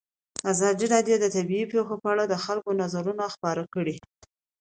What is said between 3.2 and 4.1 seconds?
خپاره کړي.